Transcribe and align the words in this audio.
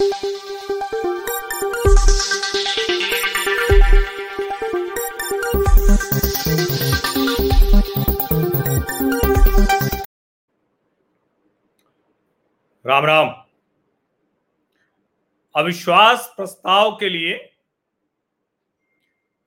राम 0.00 0.10
राम। 13.06 13.28
अविश्वास 15.54 16.32
प्रस्ताव 16.36 16.90
के 16.96 17.08
लिए 17.08 17.34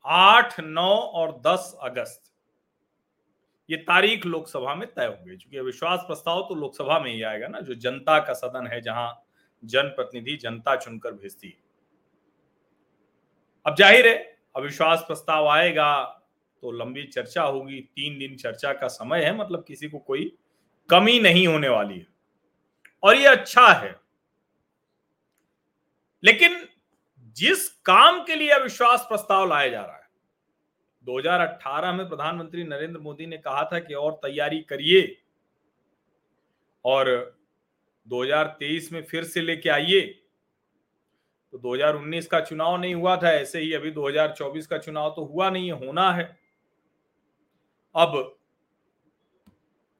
आठ, 0.05 0.59
नौ 0.59 0.81
और 0.81 1.31
दस 1.47 1.75
अगस्त, 1.81 2.21
ये 3.69 3.77
तारीख 3.77 4.25
लोकसभा 4.25 4.75
में 4.75 4.87
तय 4.87 5.05
हो 5.05 5.25
गई। 5.25 5.37
चूँकि 5.37 5.57
अविश्वास 5.57 5.99
प्रस्ताव 5.99 6.41
तो 6.41 6.55
लोकसभा 6.55 6.99
में 6.99 7.11
ही 7.13 7.21
आएगा 7.23 7.47
ना, 7.47 7.59
जो 7.59 7.75
जनता 7.75 8.19
का 8.19 8.33
सदन 8.35 8.67
है 8.67 8.81
जहाँ 8.81 9.21
जनप्रतिनिधि 9.63 10.35
जनता 10.37 10.75
चुनकर 10.75 11.11
भेजती 11.11 11.47
है। 11.47 11.59
अब 13.65 13.75
ज़ाहिर 13.75 14.07
है, 14.07 14.15
अविश्वास 14.55 15.03
प्रस्ताव 15.07 15.47
आएगा 15.47 16.03
तो 16.63 16.71
लंबी 16.71 17.03
चर्चा 17.03 17.43
होगी, 17.43 17.79
तीन 17.79 18.17
दिन 18.19 18.35
चर्चा 18.35 18.73
का 18.73 18.87
समय 18.87 19.23
है 19.23 19.35
मतलब 19.37 19.63
किसी 19.63 19.89
को 19.89 19.99
कोई 19.99 20.31
कमी 20.89 21.19
नहीं 21.19 21.47
होने 21.47 21.69
वाली 21.69 21.97
है। 21.99 22.07
और 23.03 23.15
ये 23.15 23.27
अच्छा 23.27 23.67
है। 23.67 23.95
लेकिन 26.23 26.57
जिस 27.37 27.67
काम 27.85 28.23
के 28.23 28.35
लिए 28.35 28.49
अविश्वास 28.49 29.05
प्रस्ताव 29.09 29.47
लाया 29.49 29.67
जा 29.67 29.81
रहा 29.81 29.95
है 29.95 30.09
2018 31.07 31.93
में 31.93 32.07
प्रधानमंत्री 32.09 32.63
नरेंद्र 32.63 32.99
मोदी 32.99 33.25
ने 33.25 33.37
कहा 33.37 33.63
था 33.63 33.79
कि 33.79 33.93
और 33.93 34.19
तैयारी 34.23 34.59
करिए। 34.61 35.17
और 36.85 37.09
2023 38.07 38.91
में 38.91 39.03
फिर 39.03 39.23
से 39.23 39.41
लेके 39.41 39.69
आइए। 39.69 40.01
तो 41.51 41.57
2019 41.57 42.27
का 42.27 42.39
चुनाव 42.39 42.77
नहीं 42.77 42.95
हुआ 42.95 43.15
था, 43.17 43.31
ऐसे 43.31 43.59
ही 43.59 43.73
अभी 43.73 43.91
2024 43.91 44.67
का 44.67 44.77
चुनाव 44.77 45.09
तो 45.09 45.25
हुआ 45.25 45.49
नहीं 45.49 45.71
है, 45.71 45.85
होना 45.85 46.11
है। 46.11 46.39
अब 47.95 48.37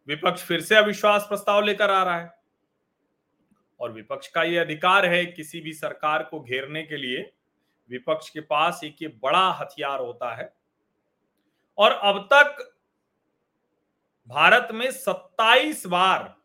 विपक्ष 0.08 0.44
फिर 0.44 0.62
से 0.62 0.76
अविश्वास 0.76 1.24
प्रस्ताव 1.24 1.62
लेकर 1.62 1.90
आ 1.90 2.04
रहा 2.04 2.20
है 2.20 2.34
और 3.80 3.92
विपक्ष 3.92 4.28
का 4.28 4.44
ये 4.44 4.58
अधिकार 4.58 5.06
है 5.06 5.26
किसी 5.26 5.62
भी 5.62 5.74
सरकार 5.74 6.24
को 6.24 6.40
घेरने 6.40 6.84
के 6.84 6.98
लिए, 6.98 7.32
विपक्ष 7.90 8.30
के 8.30 8.42
पास 8.42 8.82
एक 8.84 9.02
ये 9.02 9.08
बड़ा 9.08 9.50
हथियार 9.52 10.00
होता 10.00 10.36
है। 10.36 10.54
और 11.78 11.92
अब 11.92 12.30
तक 12.34 12.76
भारत 14.28 14.68
में 14.72 14.92
27 14.92 15.86
बार 15.88 16.41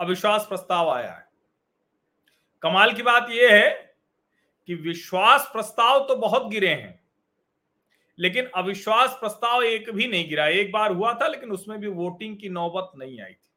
अविश्वास 0.00 0.46
प्रस्ताव 0.48 0.90
आया 0.90 1.12
है। 1.12 1.28
कमाल 2.62 2.92
की 2.92 3.02
बात 3.02 3.30
यह 3.30 3.54
है 3.54 3.70
कि 4.68 4.74
विश्वास 4.76 5.48
प्रस्ताव 5.52 5.98
तो 6.08 6.16
बहुत 6.16 6.46
गिरे 6.50 6.68
हैं, 6.68 6.98
लेकिन 8.18 8.46
अविश्वास 8.56 9.16
प्रस्ताव 9.20 9.62
एक 9.64 9.90
भी 9.90 10.06
नहीं 10.06 10.28
गिरा। 10.28 10.46
एक 10.48 10.72
बार 10.72 10.92
हुआ 10.92 11.12
था, 11.14 11.26
लेकिन 11.26 11.50
उसमें 11.52 11.78
भी 11.80 11.88
वोटिंग 11.88 12.36
की 12.38 12.48
नौबत 12.48 12.90
नहीं 12.96 13.20
आई 13.20 13.32
थी। 13.32 13.48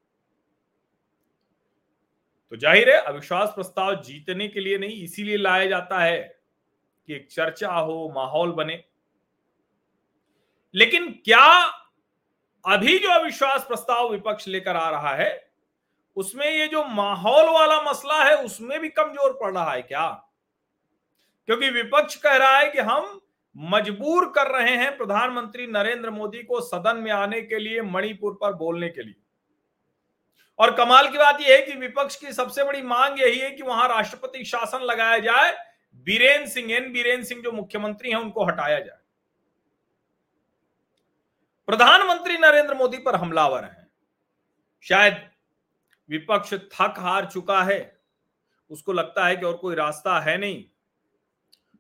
तो 2.52 2.58
ज़ाहिर 2.58 2.90
है, 2.90 2.98
अविश्वास 2.98 3.50
प्रस्ताव 3.50 4.02
जीतने 4.04 4.48
के 4.48 4.60
लिए 4.60 4.78
नहीं, 4.78 5.02
इसीलिए 5.04 5.38
लाया 5.38 5.66
जाता 5.66 6.00
है 6.00 6.20
कि 7.08 7.14
एक 7.16 7.28
चर्चा 7.32 7.72
हो, 7.72 8.12
माहौल 8.16 8.52
बने। 8.54 8.84
लेकिन 10.74 11.12
क्या 11.26 11.46
अभी 12.66 12.98
जो 13.00 13.10
अविश्वास 13.12 13.66
प्रस्ताव 13.68 14.12
विपक्ष 14.12 14.48
लेकर 14.48 14.76
आ 14.76 14.90
रहा 14.90 15.14
है 15.16 15.32
उसमें 16.16 16.52
ये 16.52 16.68
जो 16.68 16.84
माहौल 16.84 17.50
वाला 17.50 17.82
मसला 17.82 18.24
है, 18.24 18.36
उसमें 18.36 18.80
भी 18.80 18.90
कमज़ोर 18.90 19.38
पड़ 19.42 19.54
रहा 19.54 19.72
है 19.72 19.82
क्या? 19.82 20.30
क्योंकि 21.46 21.70
विपक्ष 21.70 22.16
कह 22.16 22.36
रहा 22.36 22.58
है 22.58 22.70
कि 22.72 22.80
हम 22.80 23.22
मजबूर 23.58 24.30
कर 24.30 24.48
रहे 24.48 24.78
हैं 24.78 24.98
प्रधानमंत्री 24.98 25.68
नरेंद्र 25.68 26.10
मोदी 26.10 26.44
को 26.44 26.62
सदन 26.62 26.98
में 26.98 27.12
आने 27.12 27.42
के 27.42 27.60
लिए, 27.60 27.82
मणिपुर 27.82 28.38
पर 28.42 28.54
बोलने 28.54 28.90
के 28.90 29.04
लिए। 29.04 29.16
और 30.60 30.76
कमाल 30.76 31.10
की 31.10 31.18
बात 31.18 31.42
यह 31.42 31.56
है 31.56 31.62
कि 31.62 31.74
विपक्ष 31.74 32.16
की 32.16 32.34
सबसे 32.34 32.64
बड़ी 32.64 32.82
मांग 32.82 33.20
यही 33.20 33.40
है 33.40 33.52
कि 33.52 33.64
वहाँ 33.64 33.88
राष्ट्रपति 33.88 34.46
शासन 34.46 34.80
लगाया 34.80 35.18
जाए, 35.18 35.52
बीरेन 35.94 36.48
सिंह, 36.48 36.72
एन 36.74 36.92
बीरेन 36.94 37.24
सिंह 37.24 37.42
जो 37.42 37.52
मुख्यमंत्री 37.52 38.10
हैं, 38.10 38.18
उनको 38.18 38.46
हटाया 38.46 38.80
जाए। 38.80 38.98
प्रधानमंत्री 41.68 42.38
नरेंद्र 42.38 42.74
मोदी 42.74 42.98
पर 42.98 43.16
हमलावर 43.16 43.64
हैं। 43.64 43.88
शायद 44.82 45.33
विपक्ष 46.10 46.54
थक 46.54 46.94
हार 46.98 47.26
चुका 47.26 47.64
है। 47.64 48.02
उसको 48.70 48.94
लगता 48.94 49.26
है 49.26 49.38
कि 49.38 49.46
और 49.46 49.58
कोई 49.58 49.76
रास्ता 49.76 50.20
है 50.20 50.38
नहीं। 50.38 50.66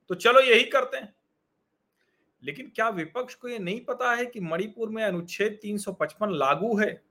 तो 0.09 0.15
चलो 0.15 0.39
यही 0.39 0.63
करते 0.63 0.97
हैं। 0.97 1.15
लेकिन 2.43 2.71
क्या 2.75 2.89
विपक्ष 2.89 3.35
को 3.35 3.47
यह 3.47 3.59
नहीं 3.59 3.85
पता 3.85 4.15
है 4.15 4.25
कि 4.25 4.39
मणिपुर 4.39 4.89
में 4.89 5.03
अनुच्छेद 5.03 5.59
355 5.61 6.29
लागू 6.29 6.79
है? 6.79 7.03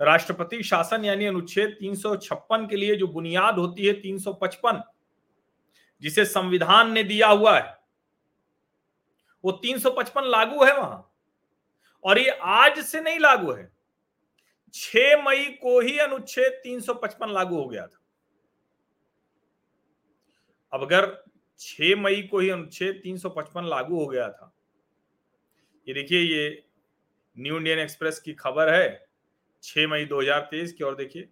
राष्ट्रपति 0.00 0.62
शासन 0.62 1.04
यानी 1.04 1.26
अनुच्छेद 1.26 1.76
356 1.80 2.66
के 2.66 2.76
लिए 2.76 2.96
जो 2.96 3.06
बुनियाद 3.06 3.58
होती 3.58 3.86
है 3.86 3.92
355 3.92 4.82
जिसे 6.00 6.24
संविधान 6.24 6.92
ने 6.92 7.04
दिया 7.04 7.28
हुआ 7.28 7.58
है, 7.58 7.78
वो 9.44 9.52
355 9.52 10.24
लागू 10.24 10.64
है 10.64 10.78
वहाँ। 10.78 11.14
और 12.04 12.18
ये 12.18 12.28
आज 12.28 12.78
से 12.78 13.00
नहीं 13.00 13.18
लागू 13.18 13.52
है। 13.52 13.73
6 14.74 15.22
मई 15.24 15.44
को 15.62 15.80
ही 15.80 15.98
अनुच्छेद 15.98 16.60
355 16.64 17.28
लागू 17.28 17.56
हो 17.56 17.68
गया 17.68 17.86
था। 17.86 18.00
अब 20.72 20.82
अगर 20.82 21.24
6 21.60 21.94
मई 21.96 22.22
को 22.22 22.38
ही 22.38 22.50
अनुच्छेद 22.50 23.00
355 23.04 23.64
लागू 23.64 23.98
हो 24.00 24.06
गया 24.06 24.28
था, 24.30 24.52
ये 25.86 25.94
देखिए, 25.94 26.20
ये 26.20 26.64
न्यू 27.36 27.56
इंडियन 27.56 27.78
एक्सप्रेस 27.78 28.18
की 28.20 28.32
खबर 28.34 28.74
है 28.74 29.06
6 29.62 29.86
मई 29.86 30.04
2023 30.04 30.72
की, 30.72 30.84
और 30.84 30.94
देखिए, 30.96 31.28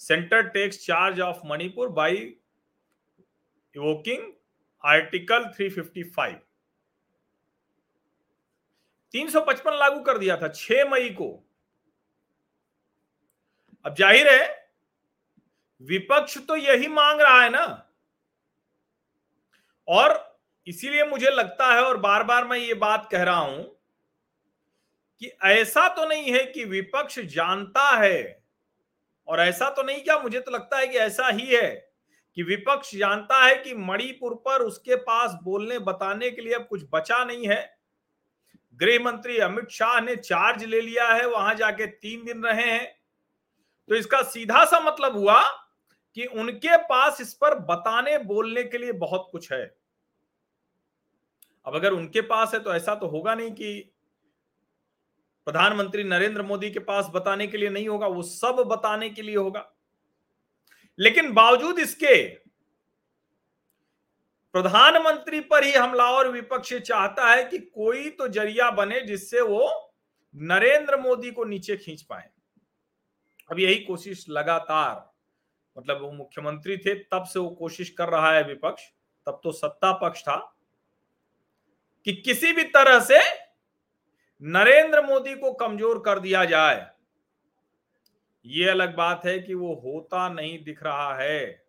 centre 0.00 0.48
takes 0.48 0.84
charge 0.86 1.20
of 1.20 1.40
Manipur 1.46 1.88
by 1.88 2.16
invoking 3.74 4.32
article 4.84 5.44
355 5.58 6.38
355 9.14 9.78
लागू 9.78 10.00
कर 10.00 10.18
दिया 10.18 10.36
था 10.36 10.48
6 10.48 10.84
मई 10.90 11.08
को। 11.10 11.43
अब 13.84 13.94
ज़ाहिर 13.94 14.28
है, 14.28 14.68
विपक्ष 15.82 16.36
तो 16.38 16.56
यही 16.56 16.88
मांग 16.88 17.20
रहा 17.20 17.42
है 17.42 17.48
ना। 17.50 17.64
और 19.88 20.38
इसीलिए 20.66 21.04
मुझे 21.04 21.30
लगता 21.30 21.72
है, 21.74 21.82
और 21.82 21.96
बार 21.98 22.22
बार 22.22 22.44
मैं 22.44 22.58
ये 22.58 22.74
बात 22.74 23.08
कह 23.12 23.22
रहा 23.22 23.38
हूँ, 23.38 23.64
कि 25.22 25.30
ऐसा 25.44 25.88
तो 25.88 26.06
नहीं 26.08 26.32
है 26.32 26.44
कि 26.44 26.64
विपक्ष 26.64 27.18
जानता 27.26 27.90
है, 27.96 28.42
और 29.28 29.40
ऐसा 29.40 29.68
तो 29.70 29.82
नहीं 29.82 30.02
क्या, 30.02 30.18
मुझे 30.18 30.40
तो 30.40 30.50
लगता 30.50 30.78
है 30.78 30.86
कि 30.86 30.98
ऐसा 30.98 31.28
ही 31.28 31.46
है, 31.46 31.70
कि 32.36 32.42
विपक्ष 32.42 32.94
जानता 32.96 33.44
है 33.44 33.54
कि 33.56 33.74
मणिपुर 33.74 34.34
पर 34.46 34.62
उसके 34.62 34.96
पास 34.98 35.38
बोलने 35.44 35.78
बताने 35.80 36.30
के 36.30 36.42
लिए 36.42 36.54
अब 36.54 36.66
कुछ 36.66 36.82
बचा 36.92 37.24
नहीं 37.24 37.48
है। 37.48 37.76
गृह 38.80 38.98
मंत्री 39.04 39.38
अमित 39.38 39.68
शाह 39.70 40.00
ने 40.00 40.16
चार्ज 40.16 40.64
ले 40.64 40.80
लिया 40.80 41.06
है, 41.06 41.26
वहाँ 41.26 41.54
जाके 41.54 41.86
तीन 41.86 42.24
दिन 42.24 42.44
रहे 42.44 42.70
हैं। 42.70 42.94
तो 43.88 43.94
इसका 43.94 44.22
सीधा 44.22 44.64
सा 44.64 44.80
मतलब 44.80 45.16
हुआ 45.16 45.40
कि 46.16 46.24
उनके 46.26 46.76
पास 46.84 47.20
इस 47.20 47.32
पर 47.34 47.58
बताने 47.64 48.18
बोलने 48.20 48.62
के 48.64 48.78
लिए 48.78 48.92
बहुत 48.94 49.28
कुछ 49.32 49.52
है। 49.52 49.64
अब 51.66 51.74
अगर 51.74 51.92
उनके 51.92 52.20
पास 52.22 52.54
है 52.54 52.60
तो 52.60 52.74
ऐसा 52.74 52.94
तो 52.94 53.06
होगा 53.06 53.34
नहीं 53.34 53.50
कि 53.52 53.90
प्रधानमंत्री 55.46 56.04
नरेंद्र 56.04 56.42
मोदी 56.42 56.70
के 56.70 56.78
पास 56.80 57.10
बताने 57.14 57.46
के 57.46 57.58
लिए 57.58 57.68
नहीं 57.70 57.88
होगा, 57.88 58.06
वो 58.06 58.22
सब 58.22 58.64
बताने 58.66 59.08
के 59.10 59.22
लिए 59.22 59.36
होगा। 59.36 59.70
लेकिन 60.98 61.32
बावजूद 61.34 61.78
इसके, 61.78 62.22
प्रधानमंत्री 64.54 65.40
पर 65.42 65.64
ही 65.64 65.72
हमलावर 65.72 66.28
विपक्ष 66.28 66.74
चाहता 66.74 67.30
है 67.30 67.42
कि 67.44 67.58
कोई 67.58 68.08
तो 68.10 68.28
ज़रिया 68.28 68.70
बने 68.70 69.00
जिससे 69.00 69.40
वो 69.40 69.68
नरेंद्र 70.34 70.96
मोदी 70.96 71.30
को 71.30 71.44
नीचे 71.44 71.76
खींच 71.76 72.02
पाए। 72.02 72.28
अब 73.50 73.58
यही 73.58 73.78
कोशिश 73.84 74.24
लगातार 74.28 75.12
मतलब 75.76 76.00
वो 76.00 76.10
मुख्यमंत्री 76.12 76.76
थे, 76.76 76.94
तब 76.94 77.24
से 77.24 77.38
वो 77.38 77.48
कोशिश 77.50 77.90
कर 77.90 78.08
रहा 78.08 78.32
है 78.32 78.42
विपक्ष, 78.44 78.82
तब 79.26 79.40
तो 79.44 79.52
सत्ता 79.52 79.92
पक्ष 79.92 80.22
था, 80.22 80.36
कि 82.06 82.12
किसी 82.14 82.52
भी 82.52 82.62
तरह 82.64 83.00
से 83.00 83.18
नरेंद्र 84.42 85.02
मोदी 85.02 85.34
को 85.34 85.52
कमज़ोर 85.52 85.98
कर 85.98 86.18
दिया 86.18 86.44
जाए। 86.44 86.86
ये 88.46 88.68
अलग 88.68 88.94
बात 88.96 89.24
है 89.26 89.38
कि 89.38 89.54
वो 89.54 89.74
होता 89.74 90.28
नहीं 90.28 90.62
दिख 90.64 90.82
रहा 90.82 91.14
है। 91.14 91.66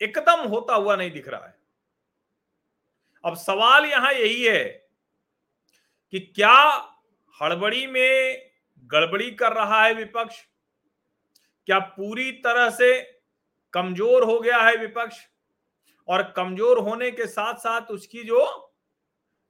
एकदम 0.00 0.48
होता 0.48 0.74
हुआ 0.74 0.96
नहीं 0.96 1.10
दिख 1.10 1.28
रहा 1.28 1.46
है। 1.46 1.56
अब 3.24 3.36
सवाल 3.36 3.84
यहाँ 3.84 4.12
यही 4.12 4.42
है 4.44 4.64
कि 6.12 6.20
क्या 6.20 6.56
हड़बड़ी 7.42 7.86
में 7.86 8.43
गड़बड़ी 8.90 9.30
कर 9.32 9.52
रहा 9.52 9.82
है 9.84 9.94
विपक्ष। 9.94 10.40
क्या 11.68 11.78
पूरी 11.78 12.30
तरह 12.40 12.68
से 12.70 13.00
कमज़ोर 13.74 14.24
हो 14.24 14.38
गया 14.40 14.58
है 14.58 14.76
विपक्ष? 14.76 15.16
और 16.08 16.22
कमज़ोर 16.36 16.78
होने 16.80 17.10
के 17.10 17.26
साथ 17.26 17.54
साथ 17.58 17.90
उसकी 17.90 18.22
जो 18.24 18.44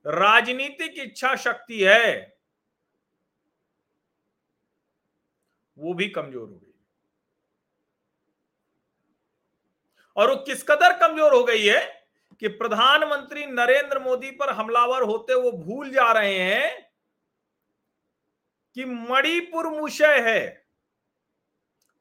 राजनीतिक 0.07 0.99
इच्छा 1.01 1.35
शक्ति 1.37 1.83
है, 1.83 2.37
वो 5.77 5.95
भी 5.95 6.09
कमज़ोर 6.09 6.43
हो 6.43 6.55
गई। 6.55 6.73
और 10.17 10.31
वो 10.31 10.37
किस 10.45 10.63
कदर 10.63 10.99
कमज़ोर 10.99 11.35
हो 11.35 11.43
गई 11.45 11.65
है 11.65 11.83
कि 12.43 12.49
प्रधानमंत्री 12.51 13.47
नरेंद्र 13.47 13.99
मोदी 13.99 14.31
पर 14.33 14.51
हमलावर 14.51 15.03
होते 15.03 15.35
वो 15.35 15.53
भूल 15.55 15.91
जा 15.91 16.11
रहे 16.13 16.39
हैं 16.39 16.94
कि 18.75 18.85
मणिपुर 18.85 19.67
मुशय 19.67 20.21
है। 20.21 20.67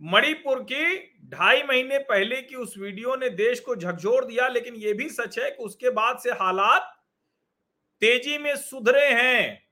मणिपुर 0.01 0.63
की 0.63 1.13
ढाई 1.25 1.63
महीने 1.63 1.97
पहले 1.97 2.41
की 2.41 2.55
उस 2.55 2.77
वीडियो 2.77 3.15
ने 3.15 3.29
देश 3.29 3.59
को 3.59 3.75
झकझोर 3.75 4.25
दिया, 4.25 4.47
लेकिन 4.47 4.75
यह 4.75 4.93
भी 4.93 5.09
सच 5.09 5.39
है 5.39 5.51
कि 5.51 5.63
उसके 5.63 5.89
बाद 5.89 6.19
से 6.19 6.31
हालात 6.31 7.03
तेज़ी 8.01 8.37
में 8.37 8.55
सुधरे 8.55 9.07
हैं। 9.09 9.67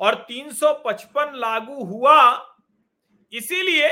और 0.00 0.14
355 0.14 1.34
लागू 1.34 1.84
हुआ। 1.84 2.56
इसीलिए 3.32 3.88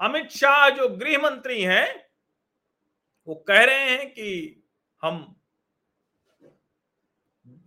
अमित 0.00 0.30
शाह 0.30 0.70
जो 0.70 0.88
गृह 0.88 1.18
मंत्री 1.18 1.62
हैं, 1.62 2.08
वो 3.26 3.34
कह 3.34 3.64
रहे 3.64 3.90
हैं 3.90 4.10
कि 4.10 4.62
हम 5.02 5.40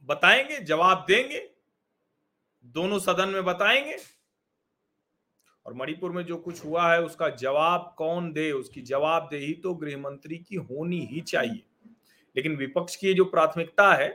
बताएँगे, 0.10 0.60
जवाब 0.60 1.06
देंगे, 1.08 1.50
दोनों 2.66 3.00
सदन 3.00 3.30
में 3.30 3.44
बताएँगे। 3.46 3.98
और 5.66 5.74
मणिपुर 5.74 6.12
में 6.12 6.24
जो 6.26 6.38
कुछ 6.38 6.66
हुआ 6.66 6.92
है, 6.94 7.02
उसका 7.02 7.30
जवाब 7.30 7.96
कौन 7.98 8.32
दे? 8.34 8.52
उसकी 8.52 8.82
जवाबदेही 8.82 9.54
तो 9.54 9.74
गृह 9.74 9.98
मंत्री 9.98 10.38
की 10.38 10.56
होनी 10.56 11.00
ही 11.06 11.22
चाहिए। 11.22 11.64
लेकिन 12.36 12.56
विपक्ष 12.56 12.96
की 12.96 13.14
जो 13.14 13.26
प्राथमिकता 13.26 13.94
है, 13.94 14.10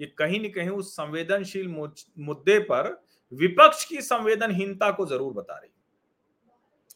ये 0.00 0.06
कहीं 0.06 0.40
न 0.40 0.50
कहीं 0.52 0.68
उस 0.68 0.92
संवेदनशील 0.92 1.68
मुद्दे 1.68 2.58
पर 2.58 3.04
विपक्ष 3.32 3.84
की 3.84 4.00
संवेदनहीनता 4.02 4.90
को 4.90 5.06
ज़रूर 5.06 5.32
बता 5.32 5.58
रही 5.58 5.70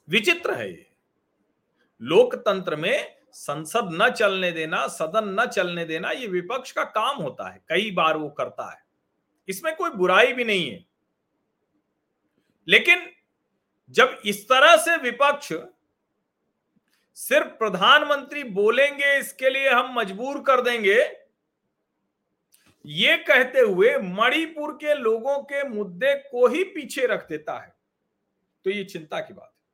विचित्र 0.08 0.54
है 0.54 0.70
ये। 0.70 0.86
लोकतंत्र 2.02 2.76
में 2.76 3.15
संसद 3.36 3.88
न 3.92 4.10
चलने 4.10 4.52
देना, 4.52 4.86
सदन 4.86 5.36
न 5.40 5.46
चलने 5.46 5.84
देना, 5.84 6.10
ये 6.10 6.26
विपक्ष 6.26 6.72
का 6.72 6.84
काम 6.84 7.16
होता 7.16 7.52
है। 7.52 7.64
कई 7.68 7.90
बार 7.90 8.16
वो 8.16 8.28
करता 8.28 8.72
है। 8.72 8.84
इसमें 9.48 9.76
कोई 9.76 9.90
बुराई 9.90 10.32
भी 10.32 10.44
नहीं 10.44 10.70
है। 10.70 10.86
लेकिन 12.68 13.10
जब 13.90 14.20
इस 14.24 14.48
तरह 14.48 14.76
से 14.76 14.96
विपक्ष 14.96 15.52
सिर्फ़ 17.14 17.48
प्रधानमंत्री 17.48 18.44
बोलेंगे, 18.44 19.18
इसके 19.18 19.50
लिए 19.50 19.70
हम 19.70 19.94
मजबूर 19.94 20.42
कर 20.42 20.60
देंगे, 20.60 21.16
ये 22.86 23.16
कहते 23.16 23.60
हुए 23.60 23.98
मणिपुर 23.98 24.74
के 24.74 24.94
लोगों 24.94 25.38
के 25.38 25.68
मुद्दे 25.68 26.14
को 26.14 26.48
ही 26.48 26.64
पीछे 26.64 27.06
रख 27.06 27.28
देता 27.28 27.58
है। 27.58 27.76
तो 28.64 28.70
ये 28.70 28.84
चिंता 28.84 29.20
की 29.20 29.34
बात 29.34 29.52
है। 29.54 29.64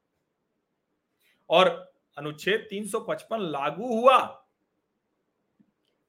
और 1.50 1.91
अनुच्छेद 2.16 2.66
355 2.70 3.38
लागू 3.50 3.86
हुआ। 3.94 4.18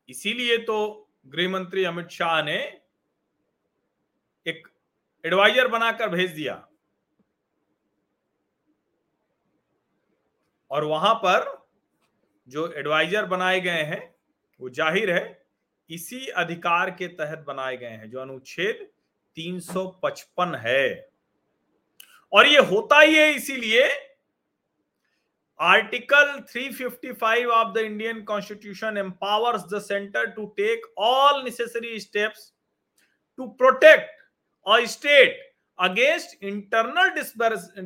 इसीलिए 0.09 0.57
तो 0.57 0.77
गृह 1.25 1.49
मंत्री 1.49 1.83
अमित 1.83 2.09
शाह 2.09 2.41
ने 2.43 2.57
एक 4.45 4.67
एडवाइजर 5.25 5.67
बनाकर 5.67 6.09
भेज 6.09 6.31
दिया। 6.31 6.55
और 10.71 10.83
वहाँ 10.83 11.13
पर 11.15 11.51
जो 12.47 12.71
एडवाइजर 12.73 13.25
बनाए 13.25 13.59
गए 13.61 13.83
हैं, 13.83 14.15
वो 14.59 14.69
ज़ाहिर 14.69 15.11
है, 15.11 15.45
इसी 15.89 16.27
अधिकार 16.27 16.89
के 16.91 17.07
तहत 17.09 17.43
बनाए 17.47 17.77
गए 17.77 17.87
हैं, 17.87 18.09
जो 18.09 18.19
अनुच्छेद 18.19 18.87
355 19.37 20.55
है। 20.55 21.09
और 22.33 22.47
ये 22.47 22.59
होता 22.65 22.99
ही 22.99 23.15
है 23.15 23.33
इसीलिए 23.33 23.87
article 25.59 26.31
355 26.51 27.45
of 27.45 27.73
the 27.73 27.77
Indian 27.77 28.23
constitution 28.23 28.97
empowers 28.97 29.63
the 29.73 29.79
centre 29.81 30.25
to 30.31 30.45
take 30.57 30.85
all 30.97 31.43
necessary 31.43 31.99
steps 31.99 32.51
to 33.37 33.47
protect 33.47 34.09
a 34.65 34.79
state 34.85 35.39
against 35.79 36.43
internal 36.43 37.09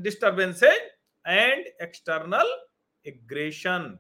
disturbances 0.02 0.92
and 1.26 1.66
external 1.82 2.56
aggression 3.06 3.98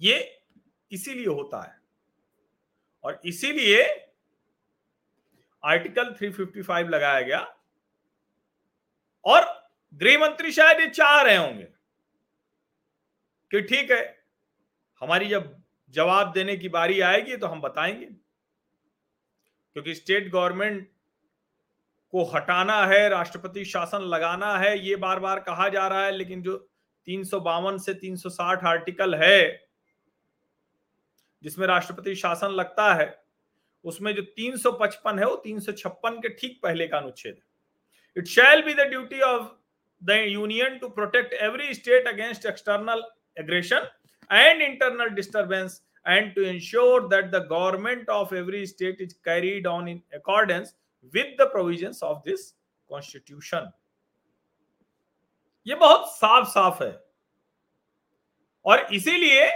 ये 0.00 0.16
इसीलिए 0.92 1.26
होता 1.26 1.62
है। 1.62 1.78
और 3.04 3.20
इसीलिए 3.24 3.82
आर्टिकल 5.62 6.14
355 6.20 6.88
लगाया 6.88 7.20
गया। 7.20 7.38
और 9.24 9.42
गृह 9.94 10.18
मंत्री 10.18 10.52
शायद 10.52 10.80
ये 10.80 10.86
चाह 10.86 11.22
रहे 11.22 11.36
होंगे 11.36 11.68
कि 13.50 13.60
ठीक 13.60 13.90
है, 13.90 14.24
हमारी 15.00 15.28
जब 15.28 15.62
जवाब 15.90 16.32
देने 16.32 16.56
की 16.56 16.68
बारी 16.68 17.00
आएगी 17.00 17.36
तो 17.36 17.46
हम 17.46 17.60
बताएँगे। 17.60 18.06
क्योंकि 19.72 19.94
स्टेट 19.94 20.30
गवर्नमेंट 20.32 20.88
को 22.10 22.24
हटाना 22.24 22.86
है, 22.86 23.08
राष्ट्रपति 23.08 23.64
शासन 23.64 23.98
लगाना 23.98 24.58
है, 24.58 24.78
ये 24.78 24.96
बार 24.96 25.20
बार 25.20 25.40
कहा 25.40 25.68
जा 25.68 25.86
रहा 25.88 26.04
है, 26.04 26.12
लेकिन 26.12 26.42
जो 26.42 26.56
तीन 27.04 27.24
से 27.24 27.94
360 27.94 28.64
आर्टिकल 28.64 29.14
है, 29.14 29.66
जिसमें 31.42 31.66
राष्ट्रपति 31.66 32.14
शासन 32.14 32.48
लगता 32.48 32.94
है, 32.94 33.24
उसमें 33.84 34.14
जो 34.14 34.22
355 34.22 35.18
है, 35.18 35.26
वो 35.26 35.42
356 35.46 36.18
के 36.18 36.28
ठीक 36.28 36.60
पहले 36.62 36.88
का 36.88 36.98
अनुच्छेद 36.98 37.38
it 38.16 38.26
shall 38.26 38.62
be 38.62 38.74
the 38.74 38.80
duty 38.80 39.20
of 39.20 39.63
the 40.04 40.10
union 40.28 40.78
to 40.78 40.88
protect 40.88 41.32
every 41.32 41.74
state 41.74 42.08
against 42.08 42.46
external 42.46 43.02
aggression 43.38 43.88
and 44.30 44.62
internal 44.62 45.08
disturbance 45.14 45.80
and 46.06 46.34
to 46.34 46.42
ensure 46.42 47.08
that 47.08 47.24
the 47.24 47.46
government 47.50 48.10
of 48.10 48.34
every 48.34 48.66
state 48.66 49.00
is 49.00 49.14
carried 49.24 49.66
on 49.66 49.88
in 49.88 50.02
accordance 50.14 50.74
with 51.14 51.36
the 51.40 51.46
provision 51.52 51.92
of 52.02 52.18
this 52.28 52.50
constitution 52.90 53.70
ये 55.66 55.74
बहुत 55.74 56.08
साफ़ 56.10 56.48
साफ़ 56.48 56.82
है। 56.82 56.92
और 58.66 58.86
इसीलिए 58.94 59.46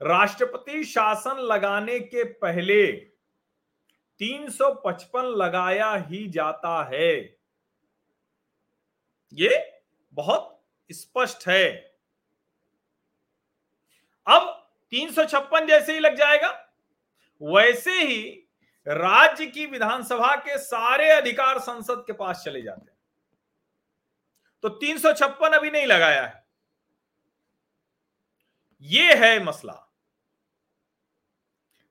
राष्ट्रपति 0.00 0.82
शासन 0.84 1.40
लगाने 1.42 1.98
के 2.00 2.24
पहले 2.24 2.86
355 4.20 5.24
लगाया 5.36 5.92
ही 6.10 6.26
जाता 6.28 6.82
है। 6.92 7.35
ये 9.32 9.82
बहुत 10.12 10.64
स्पष्ट 10.92 11.48
है। 11.48 11.96
अब 14.26 14.70
356 14.90 15.66
जैसे 15.66 15.92
ही 15.92 15.98
लग 15.98 16.14
जाएगा, 16.14 16.74
वैसे 17.42 18.02
ही 18.02 18.48
राज्य 18.88 19.46
की 19.46 19.66
विधानसभा 19.66 20.36
के 20.36 20.58
सारे 20.58 21.10
अधिकार 21.10 21.58
संसद 21.58 22.04
के 22.06 22.12
पास 22.12 22.42
चले 22.44 22.62
जाते 22.62 22.90
हैं। 22.90 22.98
तो 24.62 24.68
356 24.68 25.54
अभी 25.54 25.70
नहीं 25.70 25.86
लगाया 25.86 26.26
है। 26.26 26.46
ये 28.80 29.14
है 29.14 29.44
मसला। 29.44 29.82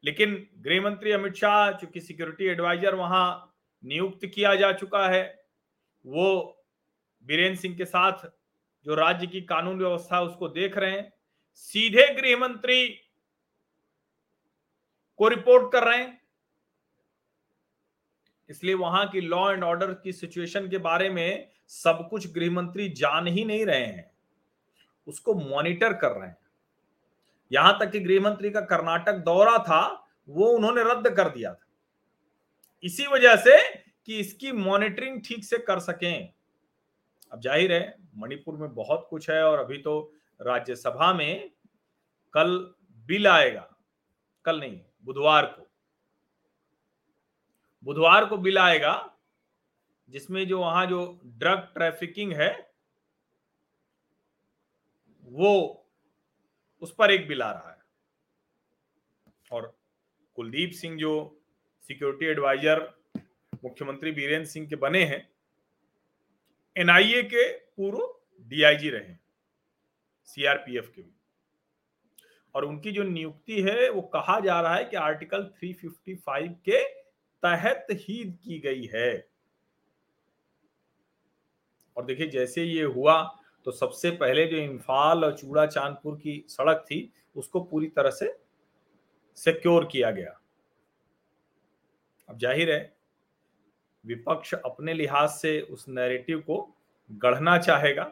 लेकिन 0.03 0.49
गृह 0.57 0.81
मंत्री 0.81 1.11
अमित 1.11 1.33
शाह, 1.33 1.71
चूँकि 1.71 2.01
सिक्योरिटी 2.01 2.45
एडवाइजर 2.45 2.95
वहाँ 2.95 3.55
नियुक्त 3.85 4.25
किया 4.25 4.55
जा 4.55 4.71
चुका 4.71 5.07
है, 5.07 5.45
वो 6.05 6.51
बीरेन्द्र 7.25 7.61
सिंह 7.61 7.75
के 7.77 7.85
साथ 7.85 8.27
जो 8.85 8.95
राज्य 8.95 9.27
की 9.27 9.41
कानून 9.41 9.77
व्यवस्था 9.77 10.21
उसको 10.21 10.47
देख 10.47 10.77
रहे 10.77 10.91
हैं। 10.91 11.13
सीधे 11.53 12.13
गृह 12.13 12.37
मंत्री 12.37 12.87
को 15.17 15.27
रिपोर्ट 15.27 15.71
कर 15.71 15.83
रहे 15.83 15.97
हैं। 15.97 16.21
इसलिए 18.49 18.73
वहाँ 18.73 19.09
की 19.09 19.21
लॉ 19.21 19.51
एंड 19.51 19.63
ऑर्डर 19.63 19.93
की 19.93 20.13
सिचुएशन 20.13 20.69
के 20.69 20.77
बारे 20.77 21.09
में 21.09 21.51
सब 21.67 22.07
कुछ 22.09 22.31
गृह 22.33 22.51
मंत्री 22.51 22.89
जान 22.89 23.27
ही 23.27 23.45
नहीं 23.45 23.65
रहे 23.65 23.85
हैं। 23.85 24.11
उसको 25.07 25.33
मॉनिटर 25.33 25.93
कर 25.93 26.11
रहे 26.11 26.27
हैं। 26.27 26.37
यहाँ 27.51 27.77
तक 27.79 27.91
कि 27.91 27.99
गृह 27.99 28.21
मंत्री 28.21 28.49
का 28.49 28.61
कर्नाटक 28.61 29.13
दौरा 29.13 29.57
था, 29.57 30.07
वो 30.29 30.45
उन्होंने 30.45 30.83
रद्द 30.83 31.09
कर 31.09 31.29
दिया 31.29 31.53
था। 31.53 31.65
इसी 32.83 33.07
वजह 33.07 33.35
से 33.35 33.75
कि 34.05 34.19
इसकी 34.19 34.51
मॉनिटरिंग 34.51 35.21
ठीक 35.25 35.43
से 35.43 35.57
कर 35.57 35.79
सकें। 35.79 36.33
अब 37.31 37.41
ज़ाहिर 37.41 37.71
है, 37.73 37.95
मणिपुर 38.17 38.57
में 38.57 38.73
बहुत 38.75 39.07
कुछ 39.09 39.29
है 39.29 39.43
और 39.43 39.59
अभी 39.59 39.77
तो 39.77 39.99
राज्यसभा 40.39 41.13
में 41.13 41.51
कल 42.33 42.57
बिल 43.07 43.27
आएगा। 43.27 43.67
कल 44.45 44.59
नहीं, 44.59 44.79
बुधवार 45.03 45.45
को। 45.45 45.67
बुधवार 47.83 48.25
को 48.25 48.37
बिल 48.37 48.57
आएगा, 48.57 48.93
जिसमें 50.09 50.47
जो 50.47 50.59
वहाँ 50.59 50.85
जो 50.85 51.19
ड्रग 51.25 51.67
ट्रैफिकिंग 51.73 52.33
है, 52.33 52.51
वो 55.27 55.81
उस 56.81 56.93
पर 56.93 57.11
एक 57.11 57.27
बिल 57.27 57.41
आ 57.41 57.51
रहा 57.51 57.69
है। 57.69 57.83
और 59.51 59.75
कुलदीप 60.37 60.71
सिंह 60.71 60.97
जो 60.97 61.13
सिक्योरिटी 61.89 62.25
एडवाइजर, 62.25 62.81
मुख्यमंत्री 63.63 64.11
बीरेंद्र 64.11 64.49
सिंह 64.49 64.67
के 64.67 64.75
बने 64.75 65.03
हैं 65.03 65.34
एनआईए 66.75 67.21
के 67.23 67.51
पूर्व 67.51 67.99
डीआईजी 68.51 68.89
रहे, 68.89 69.15
सीआरपीएफ 70.23 70.91
के। 70.95 71.01
भी 71.01 71.13
और 72.55 72.65
उनकी 72.65 72.91
जो 72.91 73.03
नियुक्ति 73.03 73.61
है, 73.61 73.89
वो 73.89 74.01
कहा 74.01 74.39
जा 74.39 74.59
रहा 74.61 74.75
है 74.75 74.85
कि 74.85 74.95
आर्टिकल 74.95 75.43
355 75.61 76.47
के 76.65 76.83
तहत 77.43 77.87
ही 77.91 78.23
की 78.43 78.59
गई 78.59 78.89
है। 78.93 79.27
और 81.97 82.05
देखिए, 82.05 82.27
जैसे 82.27 82.63
ये 82.63 82.83
हुआ 82.83 83.21
तो 83.65 83.71
सबसे 83.71 84.11
पहले 84.11 84.45
जो 84.45 84.57
इम्फाल 84.57 85.25
और 85.25 85.37
चूड़ा 85.37 85.65
चांदपुर 85.65 86.15
की 86.15 86.45
सड़क 86.49 86.85
थी, 86.91 87.13
उसको 87.35 87.59
पूरी 87.59 87.87
तरह 87.87 88.09
से 88.09 88.33
सिक्योर 89.37 89.85
किया 89.85 90.11
गया। 90.11 90.39
अब 92.29 92.37
ज़ाहिर 92.39 92.71
है 92.71 92.94
विपक्ष 94.05 94.53
अपने 94.53 94.93
लिहाज 94.93 95.29
से 95.29 95.59
उस 95.61 95.85
नैरेटिव 95.89 96.39
को 96.39 96.75
गढ़ना 97.11 97.57
चाहेगा, 97.57 98.11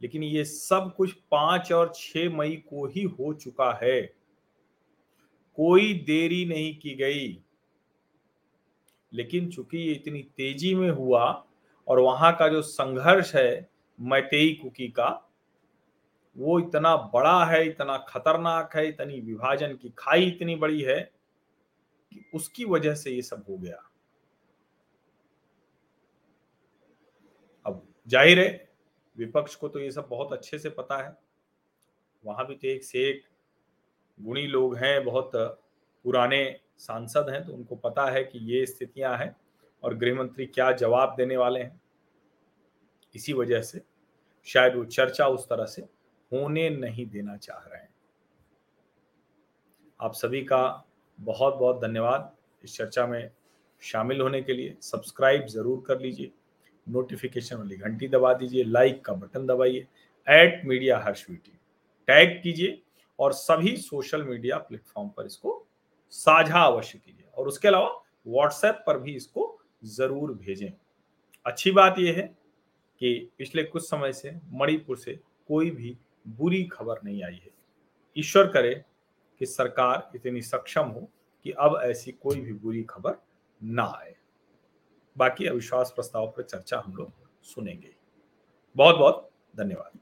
लेकिन 0.00 0.22
ये 0.22 0.44
सब 0.44 0.92
कुछ 0.96 1.12
पाँच 1.30 1.72
और 1.72 1.92
छह 1.94 2.36
मई 2.36 2.56
को 2.70 2.86
ही 2.86 3.02
हो 3.02 3.32
चुका 3.34 3.72
है। 3.82 4.00
कोई 5.58 5.94
देरी 6.06 6.44
नहीं 6.44 6.78
की 6.78 6.94
गई। 6.94 7.42
लेकिन 9.12 9.50
चूँकि 9.50 9.78
ये 9.78 9.92
इतनी 9.92 10.22
तेज़ी 10.36 10.74
में 10.74 10.90
हुआ 10.90 11.24
और 11.88 12.00
वहाँ 12.00 12.36
का 12.36 12.48
जो 12.48 12.62
संघर्ष 12.62 13.34
है 13.34 13.70
मैतेई 13.98 14.52
कुकी 14.54 14.88
का, 14.88 15.08
वो 16.36 16.58
इतना 16.60 16.96
बड़ा 16.96 17.44
है, 17.44 17.66
इतना 17.66 17.96
खतरनाक 18.08 18.76
है, 18.76 18.88
इतनी 18.88 19.20
विभाजन 19.20 19.74
की 19.76 19.92
खाई 19.98 20.26
इतनी 20.26 20.56
बड़ी 20.56 20.82
है 20.82 21.00
कि 22.12 22.24
उसकी 22.34 22.64
वजह 22.64 22.94
से 22.94 23.10
ये 23.10 23.22
सब 23.22 23.44
हो 23.48 23.56
गया 23.58 23.82
अब 27.66 27.86
ज़ाहिर 28.08 28.38
है, 28.38 28.68
विपक्ष 29.16 29.54
को 29.54 29.68
तो 29.68 29.80
ये 29.80 29.90
सब 29.90 30.08
बहुत 30.10 30.32
अच्छे 30.32 30.58
से 30.58 30.70
पता 30.70 30.96
है। 30.98 31.16
वहाँ 32.24 32.46
भी 32.46 32.54
तो 32.54 32.68
एक 32.68 32.84
से 32.84 33.08
एक 33.08 33.22
गुणी 34.18 34.46
लोग 34.46 34.76
हैं, 34.76 35.04
बहुत 35.04 35.30
पुराने 36.04 36.60
सांसद 36.78 37.28
हैं 37.30 37.44
तो 37.46 37.52
उनको 37.52 37.76
पता 37.76 38.06
है 38.10 38.22
कि 38.24 38.38
ये 38.52 38.64
स्थितियाँ 38.66 39.16
हैं 39.18 39.34
और 39.82 39.94
गृह 39.96 40.14
मंत्री 40.14 40.46
क्या 40.46 40.70
जवाब 40.74 41.14
देने 41.16 41.36
वाले 41.36 41.60
हैं। 41.60 41.80
इसी 43.14 43.32
वजह 43.32 43.60
से 43.62 43.80
शायद 44.46 44.74
वो 44.74 44.84
चर्चा 44.86 45.26
उस 45.28 45.48
तरह 45.48 45.66
से 45.66 45.82
होने 46.32 46.68
नहीं 46.70 47.06
देना 47.06 47.36
चाह 47.36 47.58
रहे 47.58 47.80
हैं। 47.80 47.88
आप 50.00 50.14
सभी 50.14 50.42
का 50.44 50.64
बहुत 51.18 51.54
बहुत 51.54 51.80
धन्यवाद। 51.82 52.32
इस 52.64 52.76
चर्चा 52.76 53.06
में 53.06 53.30
शामिल 53.82 54.20
होने 54.20 54.42
के 54.42 54.52
लिए 54.52 54.76
सब्सक्राइब 54.82 55.46
ज़रूर 55.46 55.82
कर 55.86 56.00
लीजिए। 56.00 56.32
नोटिफिकेशन 56.88 57.56
वाली 57.56 57.76
घंटी 57.76 58.08
दबा 58.08 58.32
दीजिए 58.34 58.64
लाइक 58.64 59.04
का 59.04 59.12
बटन 59.14 59.46
दबाइए 59.46 59.86
at 60.26 60.64
media 60.66 60.98
Harsh 60.98 61.24
VT 61.30 61.52
tag 62.08 62.40
कीजिए 62.42 62.80
और 63.18 63.32
सभी 63.34 63.76
सोशल 63.76 64.22
मीडिया 64.22 64.58
प्लेटफॉर्म 64.58 65.08
पर 65.08 65.26
इसको 65.26 65.64
साझा 66.12 66.60
अवश्य 66.60 66.98
कीजिए। 66.98 67.24
और 67.36 67.48
उसके 67.48 67.68
अलावा 67.68 67.88
व्हाट्सएप 68.26 68.82
पर 68.86 68.98
भी 68.98 69.14
इसको 69.14 69.54
ज़रूर 69.86 70.32
भेजें। 70.34 70.70
अच्छी 71.46 71.70
बात 71.70 71.98
यह 71.98 72.16
है 72.16 72.22
कि 73.00 73.30
पिछले 73.38 73.62
कुछ 73.62 73.82
समय 73.82 74.12
से 74.12 74.34
मणिपुर 74.52 74.96
से 74.96 75.18
कोई 75.48 75.70
भी 75.70 75.96
बुरी 76.26 76.62
खबर 76.72 77.00
नहीं 77.04 77.22
आई 77.24 77.34
है। 77.34 77.50
ईश्वर 78.16 78.46
करे 78.46 78.74
कि 79.40 79.46
सरकार 79.46 80.10
इतनी 80.14 80.42
सक्षम 80.42 80.88
हो 80.88 81.08
कि 81.44 81.50
अब 81.50 81.80
ऐसी 81.84 82.12
कोई 82.12 82.40
भी 82.40 82.52
बुरी 82.54 82.82
खबर 82.82 83.16
ना 83.60 83.84
आए। 83.96 84.14
बाकी 85.18 85.46
अविश्वास 85.46 85.92
प्रस्ताव 85.94 86.26
पर 86.36 86.42
चर्चा 86.42 86.82
हम 86.86 86.94
लोग 86.94 87.12
सुनेंगे। 87.42 87.94
बहुत 88.76 88.96
बहुत 88.96 89.30
धन्यवाद। 89.56 89.98